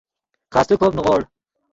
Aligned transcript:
خاستے 0.53 0.73
کوپ 0.79 0.93
نیغوڑ 0.95 1.19